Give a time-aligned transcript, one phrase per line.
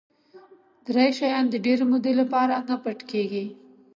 [0.87, 3.45] درې شیان د ډېرې مودې لپاره نه پټ کېږي.